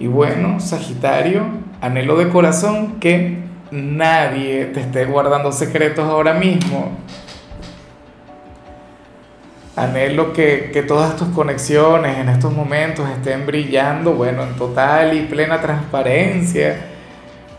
Y 0.00 0.06
bueno, 0.06 0.60
Sagitario, 0.60 1.42
anhelo 1.80 2.16
de 2.16 2.28
corazón 2.28 3.00
que 3.00 3.38
nadie 3.72 4.66
te 4.66 4.80
esté 4.80 5.04
guardando 5.04 5.50
secretos 5.50 6.04
ahora 6.04 6.34
mismo. 6.34 6.92
Anhelo 9.74 10.32
que, 10.32 10.70
que, 10.72 10.82
todas 10.82 11.16
tus 11.16 11.28
conexiones 11.28 12.18
en 12.18 12.28
estos 12.28 12.52
momentos 12.52 13.08
estén 13.10 13.46
brillando, 13.46 14.12
bueno, 14.12 14.44
en 14.44 14.54
total 14.54 15.16
y 15.16 15.22
plena 15.22 15.60
transparencia, 15.60 16.76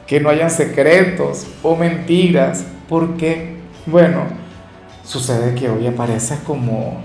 que 0.07 0.19
no 0.19 0.29
hayan 0.29 0.49
secretos 0.49 1.47
o 1.61 1.75
mentiras, 1.75 2.65
porque, 2.87 3.57
bueno, 3.85 4.23
sucede 5.03 5.55
que 5.55 5.69
hoy 5.69 5.87
apareces 5.87 6.39
como 6.39 7.01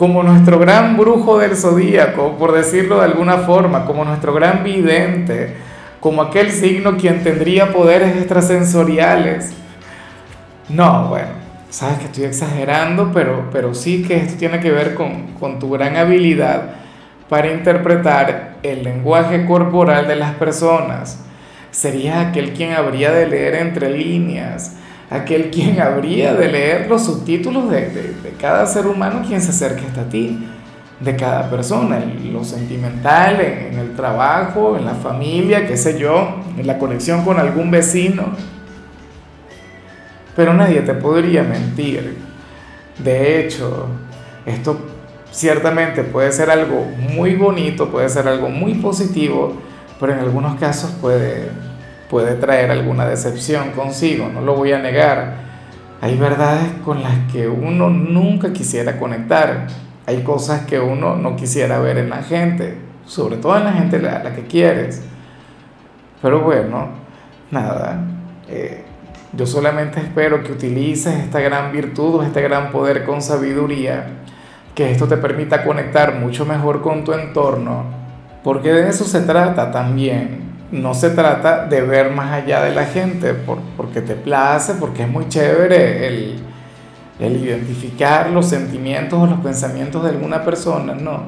como 0.00 0.22
nuestro 0.22 0.58
gran 0.58 0.96
brujo 0.96 1.38
del 1.38 1.54
zodíaco, 1.54 2.38
por 2.38 2.52
decirlo 2.52 3.00
de 3.00 3.04
alguna 3.04 3.40
forma, 3.40 3.84
como 3.84 4.02
nuestro 4.02 4.32
gran 4.32 4.64
vidente, 4.64 5.56
como 6.00 6.22
aquel 6.22 6.52
signo 6.52 6.96
quien 6.96 7.22
tendría 7.22 7.70
poderes 7.70 8.16
extrasensoriales. 8.16 9.52
No, 10.70 11.08
bueno, 11.08 11.28
sabes 11.68 11.98
que 11.98 12.06
estoy 12.06 12.24
exagerando, 12.24 13.10
pero, 13.12 13.50
pero 13.52 13.74
sí 13.74 14.02
que 14.02 14.16
esto 14.16 14.38
tiene 14.38 14.58
que 14.58 14.70
ver 14.70 14.94
con, 14.94 15.34
con 15.38 15.58
tu 15.58 15.68
gran 15.68 15.94
habilidad 15.98 16.76
para 17.28 17.52
interpretar 17.52 18.54
el 18.62 18.82
lenguaje 18.82 19.44
corporal 19.44 20.08
de 20.08 20.16
las 20.16 20.32
personas. 20.36 21.22
Sería 21.72 22.20
aquel 22.22 22.54
quien 22.54 22.72
habría 22.72 23.10
de 23.10 23.26
leer 23.26 23.54
entre 23.56 23.90
líneas, 23.90 24.76
aquel 25.10 25.50
quien 25.50 25.80
habría 25.80 26.32
de 26.34 26.48
leer 26.48 26.88
los 26.88 27.04
subtítulos 27.04 27.68
de, 27.68 28.16
cada 28.40 28.64
ser 28.66 28.86
humano 28.86 29.22
quien 29.26 29.42
se 29.42 29.50
acerque 29.50 29.84
hasta 29.84 30.08
ti, 30.08 30.46
de 31.00 31.16
cada 31.16 31.50
persona, 31.50 31.98
en 31.98 32.32
lo 32.32 32.44
sentimental, 32.44 33.40
en, 33.40 33.78
el 33.78 33.96
trabajo, 33.96 34.76
en 34.76 34.84
la 34.84 34.94
familia, 34.94 35.66
qué 35.66 35.76
sé 35.76 35.98
yo, 35.98 36.36
en 36.56 36.66
la 36.66 36.78
conexión 36.78 37.24
con 37.24 37.38
algún 37.40 37.70
vecino. 37.70 38.34
Pero 40.36 40.54
nadie 40.54 40.82
te 40.82 40.94
podría 40.94 41.42
mentir. 41.42 42.18
De 42.98 43.40
hecho, 43.40 43.88
esto 44.44 44.78
ciertamente 45.32 46.04
puede 46.04 46.32
ser 46.32 46.50
algo 46.50 46.84
muy 47.14 47.34
bonito, 47.34 47.88
puede 47.88 48.08
ser 48.10 48.28
algo 48.28 48.50
muy 48.50 48.74
positivo, 48.74 49.54
pero 49.98 50.12
en 50.12 50.18
algunos 50.18 50.60
casos 50.60 50.90
puede 51.00 51.50
puede 52.10 52.34
traer 52.34 52.72
alguna 52.72 53.06
decepción 53.06 53.70
consigo, 53.70 54.28
no 54.28 54.40
lo 54.40 54.56
voy 54.56 54.72
a 54.72 54.80
negar. 54.80 55.48
Hay 56.00 56.16
verdades 56.16 56.66
con 56.84 57.02
las 57.02 57.30
que 57.32 57.46
uno 57.46 57.88
nunca 57.88 58.52
quisiera 58.52 58.98
conectar, 58.98 59.68
hay 60.06 60.22
cosas 60.22 60.62
que 60.66 60.80
uno 60.80 61.14
no 61.14 61.36
quisiera 61.36 61.78
ver 61.78 61.98
en 61.98 62.10
la 62.10 62.22
gente, 62.24 62.76
sobre 63.06 63.36
todo 63.36 63.56
en 63.56 63.64
la 63.64 63.72
gente 63.74 63.96
a 63.96 64.24
la 64.24 64.34
que 64.34 64.42
quieres. 64.46 65.02
Pero 66.20 66.40
bueno, 66.40 66.88
nada, 67.50 68.04
eh, 68.48 68.82
yo 69.32 69.46
solamente 69.46 70.00
espero 70.00 70.42
que 70.42 70.52
utilices 70.52 71.14
esta 71.14 71.38
gran 71.38 71.70
virtud 71.70 72.16
o 72.16 72.22
este 72.24 72.42
gran 72.42 72.72
poder 72.72 73.04
con 73.04 73.22
sabiduría, 73.22 74.06
que 74.74 74.90
esto 74.90 75.06
te 75.06 75.16
permita 75.16 75.64
conectar 75.64 76.16
mucho 76.16 76.44
mejor 76.44 76.82
con 76.82 77.04
tu 77.04 77.12
entorno, 77.12 77.84
porque 78.42 78.72
de 78.72 78.88
eso 78.88 79.04
se 79.04 79.20
trata 79.20 79.70
también 79.70 80.49
no 80.72 80.94
se 80.94 81.10
trata 81.10 81.66
de 81.66 81.80
ver 81.82 82.10
más 82.10 82.32
allá 82.32 82.62
de 82.62 82.74
la 82.74 82.84
gente 82.84 83.34
porque 83.76 84.00
te 84.00 84.14
place, 84.14 84.74
porque 84.74 85.02
es 85.02 85.08
muy 85.08 85.28
chévere 85.28 86.06
el, 86.06 86.40
identificar 87.20 88.30
los 88.30 88.46
sentimientos 88.46 89.18
o 89.18 89.26
los 89.26 89.40
pensamientos 89.40 90.02
de 90.02 90.10
alguna 90.10 90.42
persona, 90.42 90.94
no. 90.94 91.24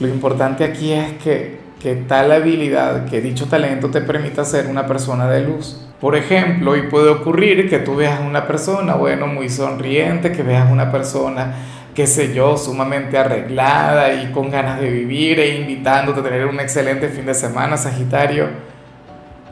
Lo 0.00 0.08
importante 0.08 0.64
aquí 0.64 0.92
es 0.92 1.12
que, 1.22 1.60
que 1.78 1.94
tal 1.94 2.32
habilidad, 2.32 3.04
que 3.04 3.20
dicho 3.20 3.46
talento 3.46 3.90
te 3.90 4.00
permita 4.00 4.44
ser 4.44 4.66
una 4.66 4.86
persona 4.86 5.28
de 5.28 5.42
luz. 5.42 5.86
Por 6.00 6.16
ejemplo, 6.16 6.72
hoy 6.72 6.88
puede 6.90 7.10
ocurrir 7.10 7.68
que 7.68 7.78
tú 7.78 7.94
veas 7.94 8.20
una 8.20 8.46
persona, 8.46 8.94
bueno, 8.94 9.26
muy 9.26 9.50
sonriente, 9.50 10.32
que 10.32 10.42
veas 10.42 10.70
una 10.72 10.90
persona 10.90 11.54
qué 12.00 12.06
sé 12.06 12.32
yo, 12.32 12.56
sumamente 12.56 13.18
arreglada 13.18 14.14
y 14.14 14.32
con 14.32 14.50
ganas 14.50 14.80
de 14.80 14.88
vivir 14.88 15.38
e 15.38 15.60
invitándote 15.60 16.20
a 16.20 16.22
tener 16.22 16.46
un 16.46 16.58
excelente 16.58 17.10
fin 17.10 17.26
de 17.26 17.34
semana, 17.34 17.76
Sagitario, 17.76 18.46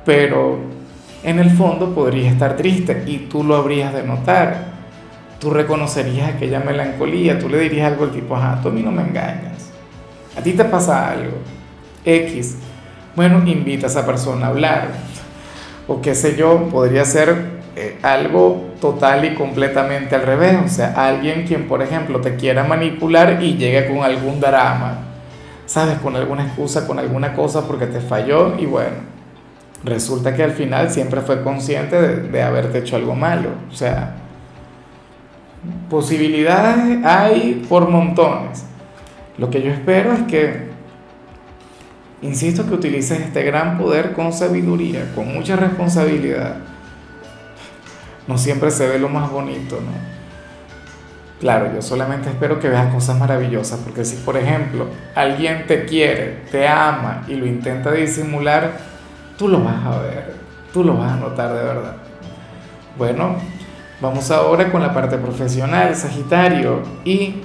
pero 0.06 0.59
en 1.22 1.41
el 1.41 1.50
fondo 1.50 1.94
podría 1.94 2.31
estar 2.31 2.56
triste 2.56 3.03
y 3.06 3.19
tú 3.19 3.44
lo 3.44 3.54
habrías 3.54 3.92
de 3.92 4.03
notar. 4.03 4.64
Tú 5.38 5.50
reconocerías 5.50 6.36
aquella 6.36 6.60
melancolía, 6.60 7.38
tú 7.38 7.50
le 7.50 7.59
dirías 7.59 7.92
algo 7.92 8.04
al 8.04 8.12
tipo, 8.12 8.34
ajá, 8.34 8.62
tú 8.62 8.69
a 8.69 8.72
mí 8.72 8.80
no 8.80 8.92
me 8.92 9.03
engañas, 9.03 9.69
a 10.34 10.41
ti 10.41 10.54
te 10.54 10.65
pasa 10.65 11.10
algo, 11.10 11.36
X. 12.03 12.56
Bueno, 13.15 13.47
invita 13.47 13.88
a 13.88 13.91
esa 13.91 14.06
persona 14.06 14.47
a 14.47 14.48
hablar, 14.48 14.88
o 15.86 16.00
qué 16.00 16.15
sé 16.15 16.34
yo, 16.34 16.66
podría 16.70 17.04
ser 17.04 17.58
eh, 17.81 17.97
algo 18.03 18.71
total 18.81 19.25
y 19.25 19.34
completamente 19.37 20.16
al 20.16 20.22
revés. 20.22 20.56
O 20.65 20.69
sea, 20.69 20.94
alguien 20.97 21.47
quien, 21.47 21.69
por 21.69 21.81
ejemplo, 21.81 22.21
te 22.21 22.34
quiera 22.34 22.65
manipular 22.65 23.41
y 23.41 23.56
llegue 23.56 23.87
con 23.87 24.03
algún 24.03 24.41
drama, 24.41 24.99
¿sabes? 25.65 25.99
Con 25.99 26.16
alguna 26.16 26.44
excusa, 26.44 26.89
con 26.89 26.99
alguna 26.99 27.34
cosa 27.34 27.69
porque 27.69 27.87
te 27.87 28.00
falló 28.00 28.59
y 28.59 28.66
bueno, 28.66 28.97
resulta 29.84 30.34
que 30.34 30.43
al 30.43 30.50
final 30.50 30.91
siempre 30.91 31.21
fue 31.21 31.44
consciente 31.44 32.00
de, 32.03 32.16
de 32.28 32.43
haberte 32.43 32.78
hecho 32.78 32.97
algo 32.97 33.15
malo. 33.15 33.50
O 33.71 33.75
sea, 33.77 34.16
posibilidades 35.89 37.05
hay 37.05 37.65
por 37.69 37.89
montones. 37.89 38.65
Lo 39.37 39.50
que 39.50 39.62
yo 39.62 39.71
espero 39.71 40.15
es 40.15 40.22
que, 40.22 40.66
insisto, 42.22 42.66
que 42.66 42.75
utilices 42.75 43.21
este 43.21 43.45
gran 43.45 43.78
poder 43.78 44.15
con 44.15 44.33
sabiduría, 44.33 45.12
con 45.15 45.33
mucha 45.33 45.55
responsabilidad 45.55 46.56
no 48.28 48.39
siempre 48.39 48.71
se 48.71 48.87
ve 48.87 48.99
lo 48.99 49.09
más 49.09 49.31
bonito, 49.31 49.81
¿no? 49.81 50.19
Claro, 51.41 51.72
yo 51.72 51.81
solamente 51.83 52.28
espero 52.28 52.61
que 52.61 52.69
veas 52.69 52.93
cosas 52.93 53.19
maravillosas, 53.19 53.81
porque 53.81 54.05
si 54.05 54.16
por 54.16 54.37
ejemplo 54.37 54.87
alguien 55.15 55.66
te 55.66 55.84
quiere, 55.84 56.43
te 56.50 56.66
ama 56.66 57.25
y 57.28 57.34
lo 57.37 57.47
intenta 57.47 57.93
disimular, 57.93 58.72
tú 59.37 59.49
lo 59.49 59.62
vas 59.62 59.87
a 59.87 59.99
ver, 60.00 60.34
tú 60.72 60.84
lo 60.84 60.97
vas 60.97 61.12
a 61.12 61.16
notar 61.16 61.55
de 61.55 61.62
verdad. 61.62 61.97
Bueno, 62.99 63.37
vamos 64.00 64.31
ahora 64.31 64.71
con 64.71 64.83
la 64.83 64.93
parte 64.93 65.16
profesional, 65.16 65.95
Sagitario, 65.95 66.83
y... 67.05 67.37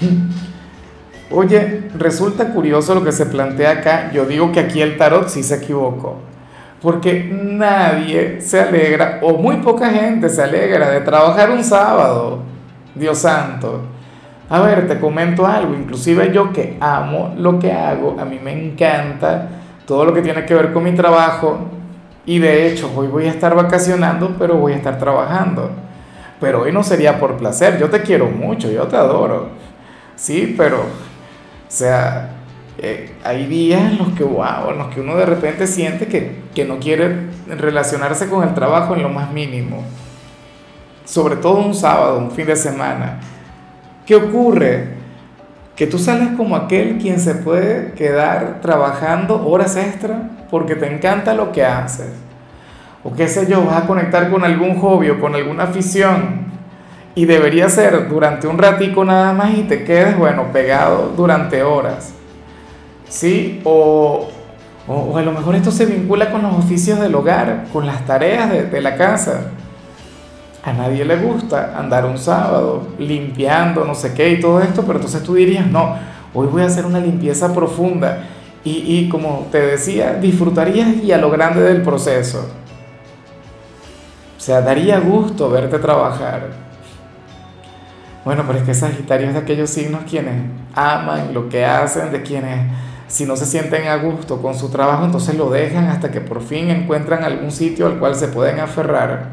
Oye, 1.32 1.90
resulta 1.96 2.52
curioso 2.52 2.92
lo 2.94 3.04
que 3.04 3.12
se 3.12 3.24
plantea 3.24 3.70
acá, 3.70 4.10
yo 4.12 4.26
digo 4.26 4.50
que 4.50 4.60
aquí 4.60 4.82
el 4.82 4.98
tarot 4.98 5.28
sí 5.28 5.44
se 5.44 5.54
equivocó. 5.54 6.29
Porque 6.82 7.28
nadie 7.30 8.40
se 8.40 8.60
alegra, 8.60 9.18
o 9.22 9.34
muy 9.34 9.56
poca 9.56 9.90
gente 9.90 10.28
se 10.28 10.42
alegra 10.42 10.90
de 10.90 11.00
trabajar 11.00 11.50
un 11.50 11.62
sábado, 11.62 12.38
Dios 12.94 13.18
santo. 13.18 13.82
A 14.48 14.60
ver, 14.60 14.88
te 14.88 14.98
comento 14.98 15.46
algo, 15.46 15.74
inclusive 15.74 16.32
yo 16.32 16.52
que 16.52 16.76
amo 16.80 17.34
lo 17.36 17.58
que 17.58 17.70
hago, 17.70 18.16
a 18.18 18.24
mí 18.24 18.40
me 18.42 18.52
encanta 18.52 19.48
todo 19.86 20.04
lo 20.04 20.14
que 20.14 20.22
tiene 20.22 20.44
que 20.44 20.54
ver 20.54 20.72
con 20.72 20.82
mi 20.82 20.92
trabajo 20.92 21.58
y 22.26 22.38
de 22.38 22.66
hecho 22.66 22.90
hoy 22.96 23.08
voy 23.08 23.26
a 23.26 23.30
estar 23.30 23.54
vacacionando, 23.54 24.36
pero 24.38 24.56
voy 24.56 24.72
a 24.72 24.76
estar 24.76 24.98
trabajando. 24.98 25.70
Pero 26.40 26.62
hoy 26.62 26.72
no 26.72 26.82
sería 26.82 27.20
por 27.20 27.36
placer, 27.36 27.78
yo 27.78 27.90
te 27.90 28.00
quiero 28.00 28.26
mucho, 28.26 28.70
yo 28.70 28.86
te 28.88 28.96
adoro. 28.96 29.48
Sí, 30.16 30.54
pero, 30.56 30.78
o 30.78 30.84
sea, 31.68 32.39
eh, 32.82 33.12
hay 33.24 33.46
días 33.46 33.92
en 33.92 33.98
los 33.98 34.08
que, 34.10 34.24
wow, 34.24 34.70
en 34.70 34.78
los 34.78 34.88
que 34.88 35.00
uno 35.00 35.14
de 35.16 35.26
repente 35.26 35.66
siente 35.66 36.06
que, 36.06 36.36
que 36.54 36.64
no 36.64 36.78
quiere 36.78 37.28
relacionarse 37.46 38.28
con 38.28 38.42
el 38.46 38.54
trabajo 38.54 38.94
en 38.94 39.02
lo 39.02 39.10
más 39.10 39.32
mínimo. 39.32 39.84
Sobre 41.04 41.36
todo 41.36 41.58
un 41.58 41.74
sábado, 41.74 42.18
un 42.18 42.30
fin 42.30 42.46
de 42.46 42.56
semana. 42.56 43.20
¿Qué 44.06 44.14
ocurre? 44.16 44.88
Que 45.76 45.86
tú 45.86 45.98
sales 45.98 46.30
como 46.36 46.56
aquel 46.56 46.98
quien 46.98 47.20
se 47.20 47.34
puede 47.34 47.92
quedar 47.92 48.60
trabajando 48.62 49.46
horas 49.46 49.76
extra 49.76 50.30
porque 50.50 50.74
te 50.74 50.92
encanta 50.92 51.34
lo 51.34 51.52
que 51.52 51.64
haces. 51.64 52.10
O 53.04 53.12
qué 53.14 53.28
sé 53.28 53.46
yo, 53.46 53.64
vas 53.64 53.82
a 53.82 53.86
conectar 53.86 54.30
con 54.30 54.42
algún 54.44 54.78
hobby 54.78 55.10
o 55.10 55.20
con 55.20 55.34
alguna 55.34 55.64
afición 55.64 56.46
y 57.14 57.26
debería 57.26 57.68
ser 57.68 58.08
durante 58.08 58.46
un 58.46 58.56
ratico 58.56 59.04
nada 59.04 59.32
más 59.32 59.54
y 59.54 59.62
te 59.64 59.84
quedes, 59.84 60.16
bueno, 60.16 60.44
pegado 60.52 61.12
durante 61.16 61.62
horas. 61.62 62.14
¿Sí? 63.10 63.60
O, 63.64 64.28
o, 64.88 65.18
a 65.18 65.22
lo 65.22 65.32
mejor 65.32 65.54
esto 65.54 65.70
se 65.70 65.84
vincula 65.84 66.30
con 66.30 66.42
los 66.42 66.54
oficios 66.54 66.98
del 66.98 67.14
hogar, 67.14 67.66
con 67.70 67.86
las 67.86 68.06
tareas 68.06 68.70
de, 68.70 68.80
la 68.80 68.96
casa. 68.96 69.50
A 70.62 70.72
nadie 70.72 71.04
le 71.04 71.16
gusta 71.16 71.78
andar 71.78 72.06
un 72.06 72.18
sábado 72.18 72.88
limpiando, 72.98 73.84
no 73.84 73.94
sé 73.94 74.14
qué 74.14 74.30
y 74.30 74.40
todo 74.40 74.60
esto, 74.62 74.82
pero 74.82 74.94
entonces 74.94 75.22
tú 75.22 75.34
dirías, 75.34 75.66
no, 75.66 75.96
hoy 76.32 76.46
voy 76.46 76.62
a 76.62 76.66
hacer 76.66 76.86
una 76.86 77.00
limpieza 77.00 77.52
profunda. 77.52 78.24
Y, 78.62 78.70
y 78.86 79.08
como 79.08 79.48
te 79.50 79.58
decía, 79.58 80.14
disfrutarías 80.14 80.96
y 81.02 81.12
a 81.12 81.18
lo 81.18 81.30
grande 81.30 81.62
del 81.62 81.82
proceso. 81.82 82.46
O 84.36 84.40
sea, 84.40 84.60
daría 84.60 84.98
gusto 85.00 85.48
verte 85.50 85.78
trabajar. 85.78 86.48
Bueno, 88.22 88.44
pero 88.46 88.58
es 88.58 88.64
que 88.64 88.74
Sagitario 88.74 89.28
es 89.28 89.32
de 89.32 89.40
aquellos 89.40 89.70
signos 89.70 90.02
quienes 90.08 90.42
aman 90.74 91.32
lo 91.32 91.48
que 91.48 91.64
hacen, 91.64 92.12
de 92.12 92.22
quienes 92.22 92.70
si 93.10 93.26
no 93.26 93.36
se 93.36 93.44
sienten 93.44 93.88
a 93.88 93.96
gusto 93.96 94.40
con 94.40 94.54
su 94.54 94.68
trabajo, 94.68 95.04
entonces 95.04 95.34
lo 95.34 95.50
dejan 95.50 95.88
hasta 95.88 96.12
que 96.12 96.20
por 96.20 96.40
fin 96.42 96.70
encuentran 96.70 97.24
algún 97.24 97.50
sitio 97.50 97.86
al 97.86 97.98
cual 97.98 98.14
se 98.14 98.28
pueden 98.28 98.60
aferrar. 98.60 99.30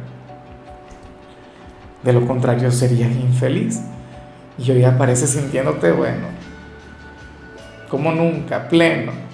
De 2.04 2.12
lo 2.12 2.26
contrario, 2.26 2.72
serías 2.72 3.12
infeliz. 3.12 3.80
Y 4.58 4.72
hoy 4.72 4.84
apareces 4.84 5.30
sintiéndote, 5.30 5.92
bueno, 5.92 6.26
como 7.90 8.12
nunca, 8.12 8.68
pleno 8.68 9.28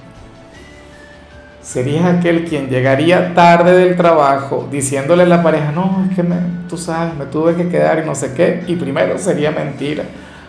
serías 1.64 2.04
aquel 2.04 2.44
quien 2.44 2.68
llegaría 2.68 3.34
tarde 3.34 3.72
del 3.72 3.96
trabajo 3.96 4.68
diciéndole 4.70 5.24
a 5.24 5.28
la 5.28 5.42
pareja, 5.42 5.72
no, 5.72 6.06
es 6.10 6.16
que 6.16 6.22
me, 6.22 6.36
tú 6.68 6.78
sabes, 6.78 7.16
me 7.16 7.26
tuve 7.26 7.56
que 7.56 7.70
quedar 7.70 8.04
y 8.04 8.06
no 8.06 8.14
sé 8.14 8.34
qué, 8.34 8.64
y 8.68 8.76
primero 8.76 9.18
sería 9.18 9.50
mentira, 9.50 10.04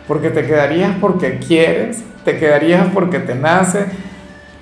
porque 0.06 0.30
te 0.30 0.46
quedarías 0.46 0.92
porque 1.00 1.38
quieres, 1.38 2.02
te 2.24 2.38
quedarías 2.38 2.88
porque 2.92 3.18
te 3.18 3.34
nace, 3.34 3.86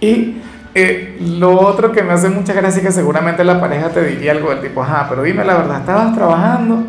y 0.00 0.36
eh, 0.74 1.18
lo 1.20 1.60
otro 1.60 1.92
que 1.92 2.02
me 2.02 2.12
hace 2.12 2.28
mucha 2.28 2.52
gracia 2.54 2.80
es 2.80 2.86
que 2.86 2.92
seguramente 2.92 3.44
la 3.44 3.60
pareja 3.60 3.90
te 3.90 4.02
diría 4.04 4.32
algo 4.32 4.50
del 4.50 4.60
tipo, 4.60 4.82
ajá, 4.82 5.06
pero 5.08 5.22
dime 5.22 5.44
la 5.44 5.54
verdad, 5.58 5.80
¿estabas 5.80 6.14
trabajando? 6.14 6.82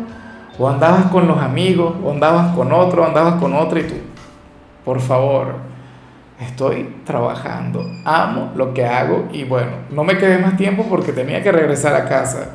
¿O 0.58 0.68
andabas 0.68 1.06
con 1.06 1.26
los 1.26 1.38
amigos? 1.38 1.94
¿O 2.02 2.12
andabas 2.12 2.54
con 2.54 2.72
otro? 2.72 3.02
¿O 3.02 3.06
andabas 3.06 3.34
con 3.34 3.52
otro? 3.54 3.78
Y 3.78 3.82
tú, 3.82 3.94
por 4.84 5.00
favor, 5.00 5.56
estoy 6.40 6.96
trabajando, 7.04 7.84
amo 8.04 8.52
lo 8.56 8.72
que 8.72 8.86
hago 8.86 9.28
y 9.32 9.44
bueno, 9.44 9.72
no 9.90 10.04
me 10.04 10.16
quedé 10.16 10.38
más 10.38 10.56
tiempo 10.56 10.86
porque 10.88 11.12
tenía 11.12 11.42
que 11.42 11.52
regresar 11.52 11.94
a 11.94 12.06
casa. 12.06 12.52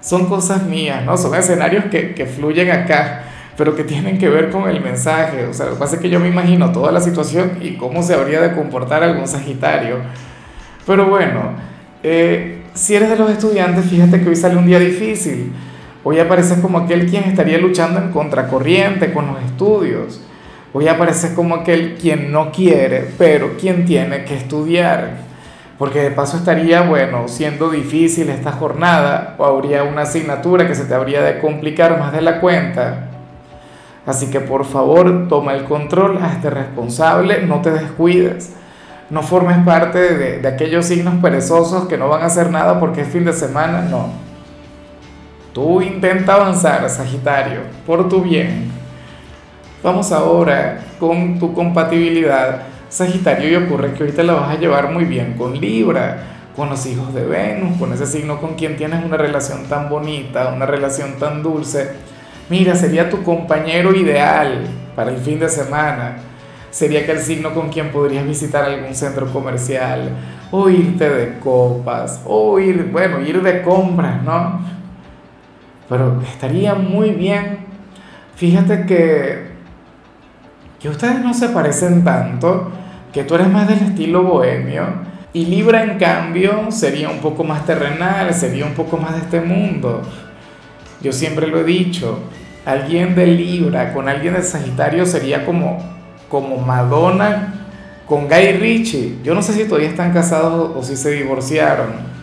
Son 0.00 0.26
cosas 0.26 0.62
mías, 0.62 1.04
¿no? 1.04 1.16
Son 1.16 1.34
escenarios 1.34 1.86
que, 1.86 2.14
que 2.14 2.26
fluyen 2.26 2.70
acá, 2.70 3.22
pero 3.56 3.74
que 3.74 3.84
tienen 3.84 4.18
que 4.18 4.28
ver 4.28 4.50
con 4.50 4.68
el 4.68 4.80
mensaje. 4.80 5.46
O 5.46 5.52
sea, 5.52 5.66
lo 5.66 5.72
que 5.72 5.78
pasa 5.78 5.96
es 5.96 6.02
que 6.02 6.10
yo 6.10 6.20
me 6.20 6.28
imagino 6.28 6.72
toda 6.72 6.92
la 6.92 7.00
situación 7.00 7.58
y 7.60 7.76
cómo 7.76 8.02
se 8.02 8.14
habría 8.14 8.40
de 8.40 8.54
comportar 8.54 9.02
algún 9.02 9.26
Sagitario. 9.26 9.96
Pero 10.86 11.06
bueno, 11.06 11.52
eh, 12.02 12.62
si 12.74 12.94
eres 12.94 13.10
de 13.10 13.16
los 13.16 13.30
estudiantes, 13.30 13.86
fíjate 13.86 14.20
que 14.20 14.28
hoy 14.28 14.36
sale 14.36 14.56
un 14.56 14.66
día 14.66 14.78
difícil. 14.78 15.52
Hoy 16.04 16.20
apareces 16.20 16.58
como 16.58 16.78
aquel 16.78 17.06
quien 17.06 17.24
estaría 17.24 17.58
luchando 17.58 17.98
en 18.00 18.12
contracorriente 18.12 19.12
con 19.12 19.26
los 19.26 19.42
estudios 19.42 20.20
Hoy 20.78 20.88
aparece 20.88 21.34
como 21.34 21.54
aquel 21.54 21.94
quien 21.94 22.30
no 22.30 22.52
quiere, 22.52 23.08
pero 23.16 23.56
quien 23.56 23.86
tiene 23.86 24.26
que 24.26 24.36
estudiar. 24.36 25.24
Porque 25.78 26.00
de 26.00 26.10
paso 26.10 26.36
estaría, 26.36 26.82
bueno, 26.82 27.28
siendo 27.28 27.70
difícil 27.70 28.28
esta 28.28 28.52
jornada, 28.52 29.36
o 29.38 29.46
habría 29.46 29.84
una 29.84 30.02
asignatura 30.02 30.68
que 30.68 30.74
se 30.74 30.84
te 30.84 30.92
habría 30.92 31.22
de 31.22 31.38
complicar 31.38 31.98
más 31.98 32.12
de 32.12 32.20
la 32.20 32.40
cuenta. 32.40 33.05
Así 34.06 34.30
que 34.30 34.40
por 34.40 34.64
favor, 34.64 35.26
toma 35.28 35.54
el 35.54 35.64
control, 35.64 36.18
hazte 36.22 36.48
responsable, 36.48 37.42
no 37.42 37.60
te 37.60 37.72
descuides. 37.72 38.54
No 39.10 39.22
formes 39.22 39.58
parte 39.58 40.16
de, 40.16 40.48
aquellos 40.48 40.86
signos 40.86 41.14
perezosos 41.20 41.86
que 41.86 41.98
no 41.98 42.08
van 42.08 42.22
a 42.22 42.26
hacer 42.26 42.50
nada 42.50 42.80
porque 42.80 43.02
es 43.02 43.08
fin 43.08 43.24
de 43.24 43.32
semana, 43.32 43.82
no. 43.82 44.08
Tú 45.52 45.82
intenta 45.82 46.34
avanzar, 46.34 46.88
Sagitario, 46.88 47.60
por 47.86 48.08
tu 48.08 48.22
bien. 48.22 48.70
Vamos 49.82 50.12
ahora 50.12 50.80
con 50.98 51.38
tu 51.38 51.52
compatibilidad 51.52 52.62
Sagitario 52.88 53.50
y 53.50 53.64
ocurre 53.64 53.92
que 53.92 54.04
ahorita 54.04 54.22
la 54.22 54.34
vas 54.34 54.50
a 54.50 54.58
llevar 54.58 54.92
muy 54.92 55.04
bien 55.04 55.34
con 55.34 55.58
Libra, 55.58 56.18
con 56.54 56.70
los 56.70 56.86
hijos 56.86 57.12
de 57.12 57.24
Venus, 57.24 57.78
con 57.78 57.92
ese 57.92 58.06
signo 58.06 58.40
con 58.40 58.54
quien 58.54 58.76
tienes 58.76 59.04
una 59.04 59.16
relación 59.16 59.64
tan 59.64 59.88
bonita, 59.88 60.52
una 60.54 60.66
relación 60.66 61.14
tan 61.18 61.42
dulce. 61.42 61.90
Mira, 62.48 62.74
sería 62.74 63.10
tu 63.10 63.22
compañero 63.22 63.94
ideal 63.94 64.66
para 64.94 65.10
el 65.10 65.18
fin 65.18 65.38
de 65.38 65.48
semana. 65.48 66.16
Sería 66.70 67.00
aquel 67.00 67.18
signo 67.18 67.54
con 67.54 67.70
quien 67.70 67.90
podrías 67.90 68.26
visitar 68.26 68.64
algún 68.64 68.94
centro 68.94 69.32
comercial, 69.32 70.10
o 70.50 70.68
irte 70.68 71.08
de 71.08 71.38
copas, 71.38 72.20
o 72.24 72.58
ir, 72.58 72.90
bueno, 72.92 73.20
ir 73.20 73.42
de 73.42 73.62
compras, 73.62 74.22
¿no? 74.22 74.60
Pero 75.88 76.20
estaría 76.22 76.74
muy 76.74 77.10
bien. 77.10 77.66
Fíjate 78.36 78.86
que 78.86 79.56
que 80.80 80.88
ustedes 80.90 81.20
no 81.20 81.32
se 81.32 81.48
parecen 81.48 82.04
tanto, 82.04 82.70
que 83.12 83.24
tú 83.24 83.34
eres 83.34 83.48
más 83.48 83.66
del 83.66 83.78
estilo 83.78 84.22
bohemio 84.22 84.84
y 85.32 85.46
Libra 85.46 85.82
en 85.82 85.98
cambio 85.98 86.70
sería 86.70 87.08
un 87.08 87.18
poco 87.18 87.44
más 87.44 87.64
terrenal, 87.66 88.32
sería 88.32 88.66
un 88.66 88.74
poco 88.74 88.96
más 88.96 89.14
de 89.14 89.20
este 89.20 89.40
mundo. 89.40 90.02
Yo 91.00 91.12
siempre 91.12 91.46
lo 91.46 91.60
he 91.60 91.64
dicho, 91.64 92.20
alguien 92.64 93.14
de 93.14 93.26
Libra 93.26 93.92
con 93.92 94.08
alguien 94.08 94.34
de 94.34 94.42
Sagitario 94.42 95.06
sería 95.06 95.44
como, 95.44 95.78
como 96.28 96.58
Madonna 96.58 97.54
con 98.06 98.28
Guy 98.28 98.52
Ritchie. 98.52 99.18
Yo 99.22 99.34
no 99.34 99.42
sé 99.42 99.52
si 99.52 99.64
todavía 99.64 99.88
están 99.88 100.12
casados 100.12 100.72
o 100.74 100.82
si 100.82 100.96
se 100.96 101.10
divorciaron. 101.10 102.16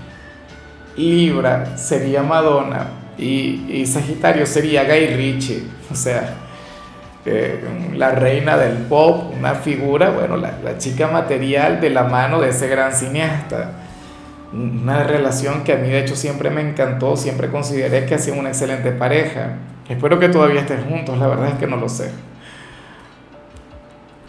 Libra 0.95 1.77
sería 1.77 2.23
Madonna 2.23 2.87
y, 3.17 3.65
y 3.69 3.85
Sagitario 3.85 4.45
sería 4.45 4.83
Guy 4.85 5.07
Ritchie. 5.07 5.63
O 5.91 5.95
sea, 5.95 6.35
la 7.95 8.11
reina 8.11 8.57
del 8.57 8.77
pop, 8.77 9.33
una 9.37 9.55
figura, 9.55 10.09
bueno, 10.09 10.35
la, 10.35 10.57
la, 10.63 10.77
chica 10.77 11.07
material 11.07 11.79
de 11.79 11.89
la 11.89 12.03
mano 12.03 12.41
de 12.41 12.49
ese 12.49 12.67
gran 12.67 12.93
cineasta. 12.93 13.71
Una 14.53 15.03
relación 15.03 15.63
que 15.63 15.73
a 15.73 15.77
mí 15.77 15.89
de 15.89 15.99
hecho 15.99 16.15
siempre 16.15 16.49
me 16.49 16.61
encantó, 16.61 17.17
siempre 17.17 17.49
consideré 17.49 18.05
que 18.05 18.15
hacían 18.15 18.37
una 18.37 18.49
excelente 18.49 18.91
pareja. 18.91 19.55
Espero 19.89 20.19
que 20.19 20.29
todavía 20.29 20.61
estén 20.61 20.83
juntos, 20.83 21.17
la 21.17 21.27
verdad 21.27 21.47
es 21.49 21.55
que 21.55 21.67
no 21.67 21.77
lo 21.77 21.89
sé. 21.89 22.11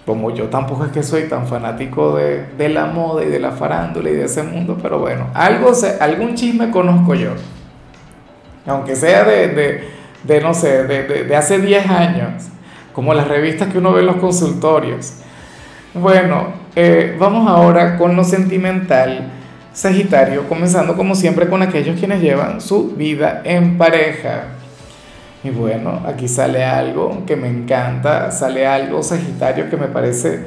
Como 0.06 0.30
yo 0.30 0.46
tampoco 0.46 0.84
es 0.84 0.92
que 0.92 1.02
soy 1.02 1.24
tan 1.24 1.46
fanático 1.46 2.16
de, 2.16 2.46
de 2.58 2.68
la 2.68 2.86
moda 2.86 3.24
y 3.24 3.28
de 3.28 3.38
la 3.38 3.52
farándula 3.52 4.10
y 4.10 4.14
de 4.14 4.24
ese 4.24 4.42
mundo, 4.42 4.78
pero 4.82 4.98
bueno, 4.98 5.28
algo 5.34 5.72
algún 6.00 6.34
chisme 6.34 6.70
conozco 6.70 7.14
yo. 7.14 7.30
Aunque 8.66 8.96
sea 8.96 9.24
de, 9.24 9.48
de, 9.48 9.84
de 10.24 10.40
no 10.40 10.54
sé, 10.54 10.84
de, 10.84 11.36
hace 11.36 11.58
10 11.58 11.90
años 11.90 12.44
como 12.92 13.12
las 13.12 13.28
revistas 13.28 13.68
que 13.68 13.78
uno 13.78 13.92
ve 13.92 14.00
en 14.00 14.06
los 14.06 14.16
consultorios. 14.16 15.14
Bueno, 15.94 16.48
eh, 16.76 17.16
vamos 17.18 17.48
ahora 17.48 17.96
con 17.98 18.16
lo 18.16 18.24
sentimental, 18.24 19.30
Sagitario, 19.74 20.48
comenzando 20.48 20.96
como 20.96 21.16
siempre 21.16 21.48
con 21.48 21.60
aquellos 21.60 21.98
quienes 21.98 22.22
llevan 22.22 22.60
su 22.60 22.92
vida 22.92 23.42
en 23.44 23.76
pareja. 23.76 24.44
Y 25.42 25.50
bueno, 25.50 26.00
aquí 26.06 26.28
sale 26.28 26.64
algo 26.64 27.24
que 27.26 27.34
me 27.34 27.48
encanta, 27.48 28.30
sale 28.30 28.68
algo 28.68 29.02
Sagitario 29.02 29.68
que 29.68 29.76
me 29.76 29.88
parece, 29.88 30.44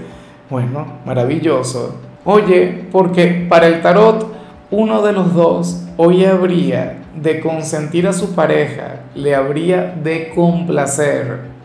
bueno, 0.50 1.00
maravilloso. 1.06 2.00
Oye, 2.24 2.86
porque 2.90 3.46
para 3.50 3.68
el 3.68 3.82
tarot, 3.82 4.34
uno 4.72 5.02
de 5.02 5.12
los 5.12 5.34
dos 5.34 5.84
hoy 5.98 6.24
habría 6.24 7.00
de 7.14 7.42
consentir 7.42 8.08
a 8.08 8.14
su 8.14 8.34
pareja, 8.34 9.02
le 9.14 9.36
habría 9.36 9.94
de 10.02 10.32
complacer 10.34 11.58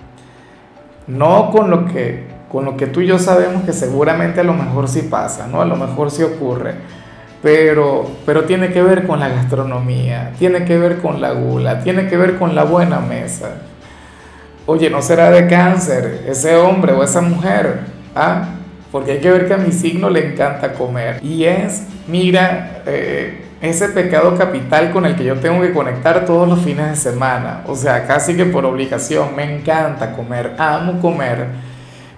no 1.07 1.51
con 1.53 1.71
lo 1.71 1.87
que, 1.87 2.25
con 2.51 2.65
lo 2.65 2.77
que 2.77 2.89
tú 2.89 3.03
y 3.03 3.07
yo 3.07 3.21
sabemos 3.21 3.63
que 3.63 3.73
seguramente 3.73 4.41
a 4.41 4.45
lo 4.45 4.53
mejor 4.53 4.89
sí 4.89 5.03
pasa, 5.03 5.47
¿no? 5.47 5.63
A 5.63 5.65
lo 5.65 5.77
mejor 5.77 6.11
sí 6.11 6.25
ocurre. 6.25 7.02
Pero, 7.43 8.09
pero 8.25 8.45
tiene 8.45 8.73
que 8.73 8.83
ver 8.83 9.07
con 9.07 9.19
la 9.19 9.29
gastronomía, 9.29 10.33
tiene 10.39 10.65
que 10.65 10.79
ver 10.79 10.99
con 10.99 11.21
la 11.21 11.33
gula, 11.33 11.81
tiene 11.81 12.07
que 12.09 12.17
ver 12.17 12.39
con 12.39 12.55
la 12.55 12.65
buena 12.65 13.01
mesa. 13.01 13.57
Oye, 14.65 14.89
¿no 14.91 15.03
será 15.03 15.31
de 15.31 15.49
cáncer 15.49 16.25
ese 16.29 16.57
hombre 16.57 16.93
o 16.93 17.03
esa 17.03 17.21
mujer? 17.21 17.81
¿Ah? 18.15 18.51
Porque 18.93 19.13
hay 19.13 19.19
que 19.19 19.31
ver 19.31 19.49
que 19.49 19.55
a 19.55 19.57
mi 19.57 19.73
signo 19.73 20.09
le 20.09 20.33
encanta 20.33 20.73
comer. 20.75 21.19
Y 21.21 21.45
es, 21.45 21.83
mira, 22.07 22.83
eh, 22.87 23.43
ese 23.61 23.89
pecado 23.89 24.37
capital 24.37 24.93
con 24.93 25.07
el 25.07 25.17
que 25.17 25.25
yo 25.25 25.37
tengo 25.37 25.63
que 25.63 25.73
conectar 25.73 26.25
todos 26.25 26.49
los 26.49 26.61
fines 26.61 26.91
de 26.91 26.97
semana. 26.97 27.63
O 27.67 27.75
sea, 27.75 28.07
casi 28.07 28.37
que 28.37 28.45
por 28.45 28.65
obligación. 28.65 29.35
Me 29.35 29.57
encanta 29.57 30.13
comer, 30.13 30.55
amo 30.59 31.01
comer. 31.01 31.47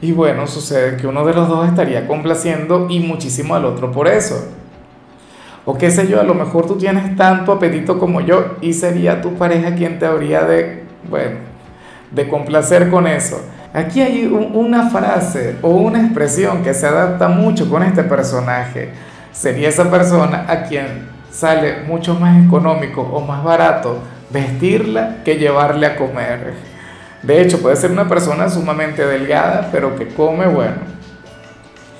Y 0.03 0.13
bueno, 0.13 0.47
sucede 0.47 0.97
que 0.97 1.07
uno 1.07 1.25
de 1.25 1.33
los 1.33 1.49
dos 1.49 1.67
estaría 1.67 2.07
complaciendo 2.07 2.89
y 2.91 3.01
muchísimo 3.01 3.55
al 3.55 3.65
otro 3.65 3.91
por 3.93 4.09
eso. 4.09 4.49
O 5.67 5.79
qué 5.79 5.91
sé 5.91 6.07
yo, 6.09 6.21
a 6.21 6.25
lo 6.25 6.35
mejor 6.35 6.67
tú 6.67 6.77
tienes 6.77 7.17
tanto 7.17 7.53
apetito 7.53 7.99
como 7.99 8.21
yo 8.21 8.57
y 8.61 8.75
sería 8.75 9.23
tu 9.23 9.35
pareja 9.35 9.75
quien 9.75 9.99
te 9.99 10.07
habría 10.07 10.45
de, 10.45 10.85
bueno, 11.09 11.37
de 12.11 12.29
complacer 12.29 12.91
con 12.91 13.07
eso. 13.07 13.41
Aquí 13.73 14.03
hay 14.03 14.27
una 14.27 14.91
frase 14.91 15.57
o 15.63 15.71
una 15.71 16.01
expresión 16.01 16.63
que 16.63 16.75
se 16.75 16.87
adapta 16.87 17.29
mucho 17.29 17.69
con 17.69 17.83
este 17.83 18.05
personaje. 18.05 18.91
Sería 19.33 19.69
esa 19.69 19.91
persona 19.91 20.45
a 20.49 20.65
quien 20.65 21.09
sale 21.31 21.83
mucho 21.89 22.15
más 22.15 22.45
económico 22.45 23.01
o 23.01 23.21
más 23.21 23.43
barato 23.43 23.99
vestirla 24.31 25.17
que 25.25 25.37
llevarle 25.37 25.87
a 25.87 25.97
comer. 25.97 26.55
De 27.23 27.41
hecho, 27.41 27.61
puede 27.61 27.75
ser 27.77 27.91
una 27.91 28.07
persona 28.07 28.49
sumamente 28.51 29.05
delgada, 29.07 29.71
pero 29.73 29.97
que 29.97 30.09
come, 30.09 30.47
bueno, 30.47 30.77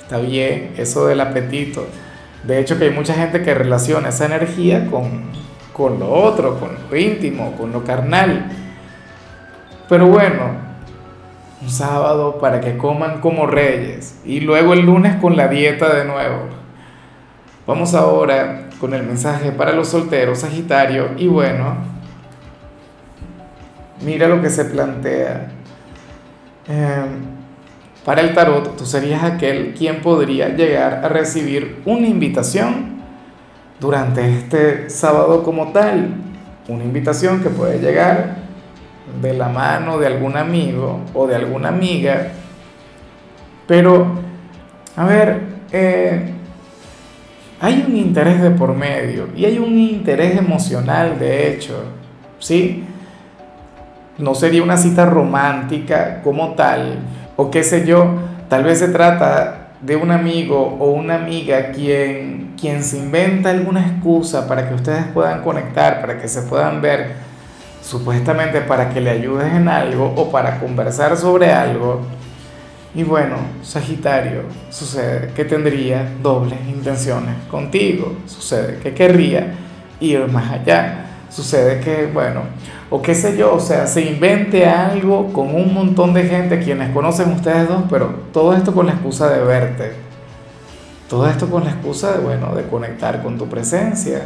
está 0.03 0.19
bien, 0.19 0.73
eso 0.77 1.07
del 1.07 1.19
apetito. 1.19 1.87
De 2.45 2.59
hecho, 2.59 2.77
que 2.77 2.85
hay 2.85 2.91
mucha 2.91 3.13
gente 3.13 3.41
que 3.41 3.53
relaciona 3.53 4.09
esa 4.09 4.25
energía 4.25 4.87
con, 4.89 5.23
con 5.73 5.99
lo 5.99 6.11
otro, 6.11 6.59
con 6.59 6.69
lo 6.89 6.95
íntimo, 6.95 7.55
con 7.57 7.71
lo 7.71 7.83
carnal. 7.83 8.51
Pero 9.89 10.07
bueno, 10.07 10.65
un 11.61 11.69
sábado 11.69 12.37
para 12.39 12.61
que 12.61 12.77
coman 12.77 13.21
como 13.21 13.47
reyes 13.47 14.19
y 14.25 14.41
luego 14.41 14.73
el 14.73 14.81
lunes 14.81 15.15
con 15.15 15.35
la 15.35 15.47
dieta 15.47 15.93
de 15.95 16.05
nuevo. 16.05 16.43
Vamos 17.65 17.95
ahora 17.95 18.69
con 18.79 18.93
el 18.93 19.03
mensaje 19.03 19.51
para 19.51 19.71
los 19.71 19.87
solteros, 19.87 20.39
Sagitario, 20.39 21.11
y 21.17 21.27
bueno, 21.27 21.77
mira 24.01 24.27
lo 24.27 24.39
que 24.41 24.51
se 24.51 24.65
plantea. 24.65 25.51
Em, 26.67 27.44
para 28.05 28.21
el 28.21 28.35
tarot, 28.35 28.77
tú 28.77 28.85
serías 28.85 29.23
aquel 29.23 29.73
quien 29.73 30.01
podría 30.01 30.49
llegar 30.49 31.01
a 31.03 31.09
recibir 31.09 31.81
una 31.85 32.05
invitación 32.05 33.01
durante 33.79 34.37
este 34.37 34.91
sábado 34.91 35.41
como 35.41 35.71
tal. 35.71 36.09
Una 36.67 36.83
invitación 36.83 37.41
que 37.41 37.49
puede 37.49 37.79
llegar 37.79 38.35
de 39.21 39.33
la 39.33 39.49
mano 39.49 39.97
de 39.97 40.05
algún 40.05 40.37
amigo 40.37 41.01
o 41.15 41.25
de 41.25 41.35
alguna 41.35 41.69
amiga. 41.69 42.27
Pero, 43.67 44.19
a 44.95 45.05
ver, 45.05 45.41
eh, 45.71 46.31
hay 47.59 47.85
un 47.87 47.97
interés 47.97 48.39
de 48.39 48.51
por 48.51 48.75
medio 48.75 49.29
y 49.35 49.45
hay 49.45 49.57
un 49.57 49.79
interés 49.79 50.37
emocional, 50.37 51.17
de 51.17 51.51
hecho, 51.51 51.83
¿sí? 52.37 52.83
No 54.19 54.35
sería 54.35 54.61
una 54.61 54.77
cita 54.77 55.05
romántica 55.05 56.21
como 56.23 56.53
tal, 56.53 56.99
o 57.35 57.51
qué 57.51 57.63
sé 57.63 57.85
yo, 57.85 58.07
tal 58.49 58.63
vez 58.63 58.79
se 58.79 58.87
trata 58.87 59.65
de 59.81 59.95
un 59.95 60.11
amigo 60.11 60.77
o 60.79 60.91
una 60.91 61.15
amiga 61.15 61.71
quien, 61.71 62.53
quien 62.59 62.83
se 62.83 62.97
inventa 62.97 63.49
alguna 63.49 63.81
excusa 63.81 64.47
para 64.47 64.67
que 64.67 64.73
ustedes 64.73 65.05
puedan 65.13 65.41
conectar, 65.41 66.01
para 66.01 66.19
que 66.19 66.27
se 66.27 66.41
puedan 66.43 66.81
ver, 66.81 67.13
supuestamente 67.81 68.61
para 68.61 68.89
que 68.89 68.99
le 68.99 69.11
ayudes 69.11 69.53
en 69.53 69.67
algo 69.67 70.11
o 70.15 70.31
para 70.31 70.59
conversar 70.59 71.15
sobre 71.17 71.51
algo. 71.51 72.01
Y 72.95 73.03
bueno, 73.03 73.35
Sagitario, 73.61 74.43
sucede 74.69 75.33
que 75.35 75.43
tendría 75.43 76.09
dobles 76.23 76.59
intenciones 76.67 77.35
contigo, 77.51 78.15
sucede 78.25 78.79
que 78.79 78.93
querría 78.93 79.53
ir 79.99 80.27
más 80.27 80.51
allá, 80.51 81.04
sucede 81.29 81.79
que, 81.79 82.07
bueno, 82.13 82.41
o 82.89 83.01
qué 83.01 83.15
sé 83.15 83.37
yo, 83.37 83.53
o 83.53 83.59
sea, 83.59 83.87
se 83.87 84.01
invente 84.01 84.65
algo 84.65 85.33
con 85.33 85.53
un 85.53 85.73
montón 85.73 86.13
de 86.13 86.23
gente 86.23 86.59
quienes 86.59 86.91
conocen 86.91 87.31
ustedes 87.31 87.67
dos, 87.67 87.83
pero 87.89 88.07
todo 88.31 88.55
esto 88.55 88.73
con 88.73 88.85
la 88.85 88.93
excusa 88.93 89.29
de 89.29 89.43
verte, 89.43 89.91
todo 91.09 91.27
esto 91.29 91.49
con 91.49 91.63
la 91.63 91.71
excusa 91.71 92.13
de, 92.13 92.19
bueno, 92.19 92.55
de 92.55 92.63
conectar 92.67 93.21
con 93.21 93.37
tu 93.37 93.47
presencia, 93.47 94.21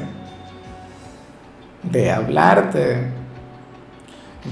de 1.83 2.11
hablarte, 2.11 3.19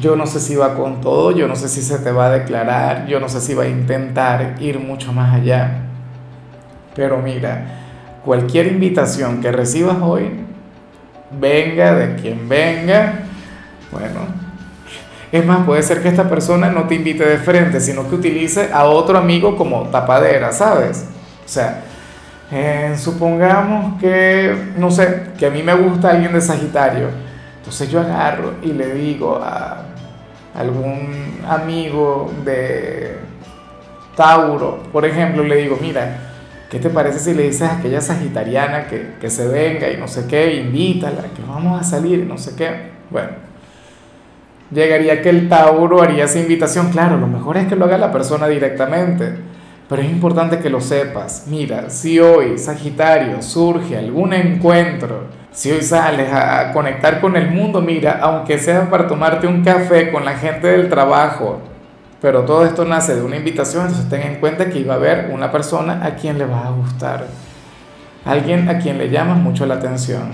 yo 0.02 0.16
no 0.16 0.26
sé 0.26 0.40
si 0.40 0.56
va 0.56 0.76
con 0.76 1.02
todo, 1.02 1.32
yo 1.32 1.48
no 1.48 1.56
sé 1.56 1.70
si 1.70 1.82
se 1.82 2.00
te 2.00 2.12
va 2.12 2.28
a 2.28 2.30
declarar, 2.32 3.08
yo 3.08 3.20
no 3.20 3.30
sé 3.30 3.42
si 3.42 3.54
va 3.54 3.64
a 3.64 3.68
intentar 3.68 4.56
ir 4.60 4.80
mucho 4.80 5.14
más 5.14 5.34
allá. 5.34 5.84
Pero 6.94 7.20
mira, 7.20 7.66
cualquier 8.26 8.68
invitación 8.68 9.42
que 9.42 9.52
recibas 9.52 9.98
hoy, 10.02 10.47
venga 11.32 11.96
de 11.96 12.16
quien 12.16 12.48
venga, 12.48 13.20
bueno, 13.92 14.22
es 15.32 15.46
más, 15.46 15.66
puede 15.66 15.84
ser 15.84 16.02
que 16.02 16.08
esta 16.08 16.30
persona 16.30 16.70
no 16.70 16.88
te 16.88 16.96
invite 16.96 17.26
de 17.26 17.38
frente, 17.38 17.80
sino 17.80 18.08
que 18.10 18.16
utilice 18.16 18.70
a 18.72 18.86
otro 18.86 19.18
amigo 19.18 19.58
como 19.58 19.84
tapadera, 19.90 20.52
¿sabes? 20.52 21.06
O 21.46 21.50
sea, 21.50 21.84
eh, 22.52 22.96
supongamos 22.98 24.00
que, 24.00 24.56
no 24.78 24.90
sé, 24.90 25.32
que 25.38 25.46
a 25.46 25.50
mí 25.50 25.64
me 25.64 25.74
gusta 25.74 26.12
alguien 26.12 26.34
de 26.34 26.42
Sagitario 26.42 27.28
entonces 27.68 27.92
yo 27.92 28.00
agarro 28.00 28.54
y 28.62 28.72
le 28.72 28.94
digo 28.94 29.42
a 29.44 29.84
algún 30.56 31.42
amigo 31.46 32.32
de 32.46 33.18
Tauro, 34.16 34.84
por 34.94 35.06
ejemplo, 35.06 35.44
le 35.44 35.58
digo, 35.58 35.78
mira, 35.82 36.27
¿qué 36.70 36.80
te 36.80 36.90
parece 36.90 37.20
si 37.20 37.34
le 37.34 37.44
dices 37.44 37.64
a 37.64 37.78
aquella 37.78 38.02
sagitariana 38.02 38.88
que, 38.88 39.14
que 39.20 39.30
se 39.30 39.48
venga 39.48 39.90
y 39.90 39.98
no 39.98 40.08
sé 40.08 40.26
qué, 40.28 40.56
invítala, 40.56 41.22
que 41.36 41.42
vamos 41.48 41.80
a 41.80 41.84
salir 41.84 42.20
y 42.20 42.26
no 42.26 42.38
sé 42.38 42.56
qué? 42.56 42.92
Bueno, 43.10 43.30
llegaría 44.72 45.22
que 45.22 45.30
el 45.30 45.48
Tauro 45.48 46.02
haría 46.02 46.26
esa 46.26 46.40
invitación, 46.40 46.90
claro, 46.90 47.18
lo 47.18 47.28
mejor 47.28 47.58
es 47.58 47.68
que 47.68 47.76
lo 47.76 47.86
haga 47.86 47.98
la 47.98 48.12
persona 48.12 48.48
directamente, 48.48 49.34
pero 49.88 50.02
es 50.02 50.10
importante 50.10 50.60
que 50.60 50.70
lo 50.70 50.82
sepas. 50.82 51.46
Mira, 51.48 51.90
si 51.90 52.20
hoy, 52.20 52.58
Sagitario, 52.58 53.42
surge 53.42 53.98
algún 53.98 54.34
encuentro, 54.34 55.26
si 55.52 55.72
hoy 55.72 55.82
sales 55.82 56.32
a 56.32 56.72
conectar 56.74 57.22
con 57.22 57.36
el 57.36 57.50
mundo, 57.50 57.82
mira, 57.82 58.20
aunque 58.22 58.60
sea 58.60 58.90
para 58.90 59.08
tomarte 59.08 59.48
un 59.48 59.64
café 59.64 60.12
con 60.12 60.26
la 60.26 60.36
gente 60.36 60.68
del 60.68 60.90
trabajo, 60.90 61.62
pero 62.22 62.44
todo 62.44 62.66
esto 62.66 62.86
nace 62.86 63.16
de 63.16 63.22
una 63.22 63.36
invitación, 63.36 63.84
entonces 63.84 64.10
ten 64.10 64.22
en 64.22 64.40
cuenta 64.40 64.70
que 64.70 64.80
iba 64.80 64.94
a 64.94 64.98
haber 64.98 65.30
una 65.32 65.52
persona 65.52 66.04
a 66.04 66.16
quien 66.16 66.38
le 66.38 66.46
va 66.46 66.68
a 66.68 66.72
gustar, 66.72 67.28
alguien 68.26 68.70
a 68.70 68.80
quien 68.80 68.98
le 68.98 69.10
llamas 69.10 69.38
mucho 69.38 69.66
la 69.66 69.76
atención. 69.76 70.32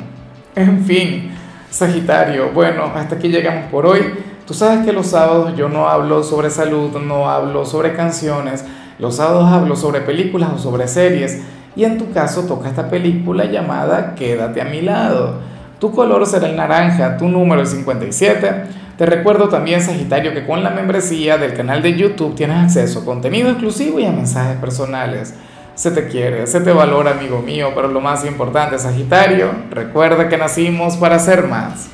En 0.56 0.86
fin, 0.86 1.32
Sagitario, 1.70 2.52
bueno, 2.52 2.84
hasta 2.96 3.16
aquí 3.16 3.30
llegamos 3.30 3.66
por 3.72 3.86
hoy. 3.86 4.02
Tú 4.46 4.54
sabes 4.54 4.86
que 4.86 4.94
los 4.94 5.08
sábados 5.08 5.56
yo 5.58 5.70
no 5.70 5.88
hablo 5.88 6.24
sobre 6.24 6.50
salud, 6.50 6.92
no 7.00 7.30
hablo 7.30 7.66
sobre 7.66 7.96
canciones, 7.96 8.64
los 9.00 9.16
sábados 9.16 9.52
hablo 9.52 9.76
sobre 9.76 10.02
películas 10.02 10.52
o 10.54 10.58
sobre 10.60 10.88
series 10.88 11.42
y 11.76 11.86
en 11.86 11.98
tu 11.98 12.12
caso 12.12 12.44
toca 12.44 12.70
esta 12.70 12.90
película 12.90 13.46
llamada 13.46 14.14
Quédate 14.16 14.62
a 14.62 14.66
mi 14.66 14.82
lado. 14.82 15.40
Tu 15.80 15.92
color 15.92 16.26
será 16.26 16.48
el 16.48 16.56
naranja, 16.56 17.18
tu 17.18 17.28
número 17.28 17.62
el 17.62 17.68
57. 17.68 18.83
Te 18.98 19.08
recuerdo 19.08 19.50
también, 19.50 19.82
Sagitario, 19.82 20.34
que 20.34 20.46
con 20.46 20.64
la 20.64 20.70
membresía 20.70 21.38
del 21.38 21.56
canal 21.56 21.82
de 21.82 21.98
YouTube 21.98 22.36
tienes 22.36 22.58
acceso 22.58 23.00
a 23.00 23.06
contenido 23.06 23.50
exclusivo 23.50 24.00
y 24.00 24.06
a 24.06 24.12
mensajes 24.12 24.58
personales. 24.58 25.34
Se 25.74 25.90
te 25.90 26.08
quiere, 26.08 26.46
se 26.46 26.62
te 26.62 26.72
valora, 26.72 27.12
amigo 27.12 27.42
mío, 27.42 27.72
pero 27.74 27.88
lo 27.88 28.02
más 28.02 28.24
importante, 28.24 28.78
Sagitario, 28.78 29.50
recuerda 29.72 30.30
que 30.30 30.38
nacimos 30.38 30.98
para 30.98 31.18
ser 31.18 31.48
más. 31.48 31.94